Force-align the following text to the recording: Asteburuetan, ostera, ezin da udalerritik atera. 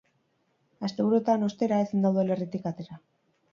Asteburuetan, 0.89 1.45
ostera, 1.49 1.81
ezin 1.87 2.07
da 2.09 2.13
udalerritik 2.17 2.69
atera. 2.75 3.01